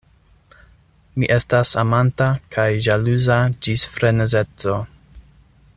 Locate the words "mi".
1.23-1.27